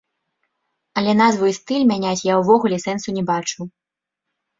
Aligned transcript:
Але 1.01 1.11
назву 1.19 1.45
і 1.51 1.53
стыль 1.57 1.85
мяняць 1.91 2.25
я 2.31 2.37
ўвогуле 2.39 2.77
сэнсу 2.87 3.09
не 3.19 3.23
бачу. 3.29 3.61